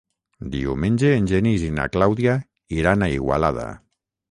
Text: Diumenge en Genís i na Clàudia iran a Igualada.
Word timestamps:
Diumenge 0.53 1.11
en 1.17 1.27
Genís 1.33 1.67
i 1.67 1.69
na 1.77 1.87
Clàudia 1.97 2.35
iran 2.81 3.07
a 3.07 3.13
Igualada. 3.21 3.71